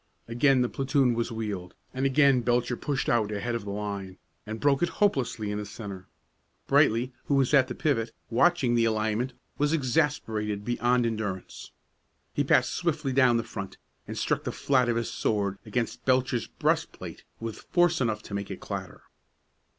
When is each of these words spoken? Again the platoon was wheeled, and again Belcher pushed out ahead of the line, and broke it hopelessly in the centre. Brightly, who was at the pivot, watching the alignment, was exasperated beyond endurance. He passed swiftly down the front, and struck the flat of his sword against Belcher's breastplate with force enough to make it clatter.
Again 0.27 0.63
the 0.63 0.67
platoon 0.67 1.13
was 1.13 1.31
wheeled, 1.31 1.75
and 1.93 2.07
again 2.07 2.41
Belcher 2.41 2.75
pushed 2.75 3.07
out 3.07 3.31
ahead 3.31 3.53
of 3.53 3.65
the 3.65 3.69
line, 3.69 4.17
and 4.47 4.59
broke 4.59 4.81
it 4.81 4.89
hopelessly 4.97 5.51
in 5.51 5.59
the 5.59 5.65
centre. 5.67 6.07
Brightly, 6.65 7.13
who 7.25 7.35
was 7.35 7.53
at 7.53 7.67
the 7.67 7.75
pivot, 7.75 8.11
watching 8.31 8.73
the 8.73 8.85
alignment, 8.85 9.33
was 9.59 9.73
exasperated 9.73 10.65
beyond 10.65 11.05
endurance. 11.05 11.71
He 12.33 12.43
passed 12.43 12.71
swiftly 12.71 13.13
down 13.13 13.37
the 13.37 13.43
front, 13.43 13.77
and 14.07 14.17
struck 14.17 14.43
the 14.43 14.51
flat 14.51 14.89
of 14.89 14.95
his 14.95 15.11
sword 15.11 15.59
against 15.67 16.03
Belcher's 16.03 16.47
breastplate 16.47 17.23
with 17.39 17.67
force 17.69 18.01
enough 18.01 18.23
to 18.23 18.33
make 18.33 18.49
it 18.49 18.59
clatter. 18.59 19.03